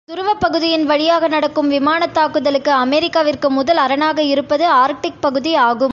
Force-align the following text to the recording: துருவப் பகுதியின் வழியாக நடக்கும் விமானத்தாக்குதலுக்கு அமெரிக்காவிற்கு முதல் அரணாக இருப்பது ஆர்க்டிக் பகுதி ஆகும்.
துருவப் 0.09 0.39
பகுதியின் 0.39 0.85
வழியாக 0.85 1.27
நடக்கும் 1.27 1.69
விமானத்தாக்குதலுக்கு 1.71 2.71
அமெரிக்காவிற்கு 2.85 3.49
முதல் 3.49 3.77
அரணாக 3.77 4.23
இருப்பது 4.23 4.65
ஆர்க்டிக் 4.73 5.19
பகுதி 5.19 5.51
ஆகும். 5.55 5.89